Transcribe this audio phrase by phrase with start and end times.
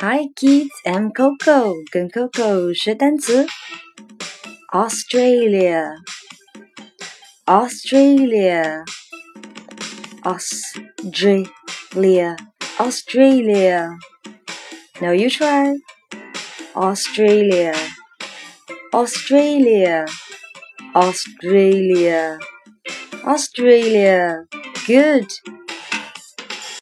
[0.00, 3.44] Hi kids, I'm Coco，跟 Coco 学单词。
[4.72, 5.90] Australia,
[7.46, 8.84] Australia,
[10.22, 12.36] Australia,
[12.78, 13.98] Australia.
[15.00, 15.74] Now you try.
[16.76, 17.74] Australia,
[18.92, 20.06] Australia,
[20.94, 22.38] Australia,
[23.24, 24.44] Australia.
[24.86, 25.26] Good.